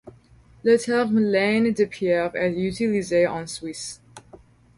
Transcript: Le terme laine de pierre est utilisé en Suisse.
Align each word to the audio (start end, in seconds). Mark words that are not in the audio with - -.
Le 0.63 0.77
terme 0.77 1.19
laine 1.19 1.75
de 1.75 1.85
pierre 1.85 2.35
est 2.35 2.59
utilisé 2.59 3.27
en 3.27 3.45
Suisse. 3.45 4.01